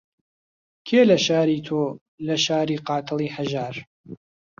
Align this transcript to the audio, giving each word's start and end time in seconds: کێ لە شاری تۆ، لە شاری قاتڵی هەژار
کێ 0.87 1.01
لە 1.09 1.17
شاری 1.25 1.59
تۆ، 1.67 1.81
لە 2.27 2.35
شاری 2.45 2.77
قاتڵی 2.87 3.29
هەژار 3.35 3.75